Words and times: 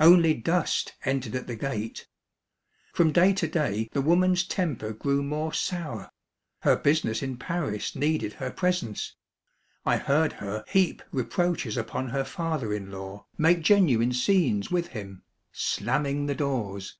Only 0.00 0.34
dust 0.34 0.94
entered 1.04 1.36
at 1.36 1.46
the 1.46 1.54
gate. 1.54 2.08
From 2.94 3.12
day 3.12 3.32
to 3.34 3.46
day 3.46 3.86
the 3.92 4.00
woman's 4.02 4.42
temper 4.44 4.92
grew 4.92 5.22
more 5.22 5.52
sour. 5.52 6.10
Her 6.62 6.74
business 6.74 7.22
in 7.22 7.36
Paris 7.36 7.94
needed 7.94 8.32
her 8.42 8.50
presence. 8.50 9.14
I 9.86 9.98
heard 9.98 10.32
her 10.42 10.64
heap 10.66 11.04
reproaches 11.12 11.76
upon 11.76 12.08
her 12.08 12.24
father 12.24 12.74
in 12.74 12.90
law, 12.90 13.26
make 13.36 13.60
genuine 13.60 14.12
scenes 14.12 14.68
with 14.68 14.88
him, 14.88 15.22
slamming 15.52 16.26
the 16.26 16.34
doors. 16.34 16.98